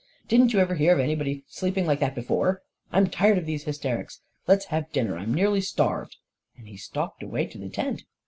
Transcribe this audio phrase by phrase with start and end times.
[0.27, 2.63] "Didn't you ever hear of anybody sleeping like that before!
[2.91, 4.21] I'm tired of these hysterics!
[4.47, 6.17] Let's have dinner; I'm nearly starved!"
[6.57, 8.05] And he stalked away to the tent.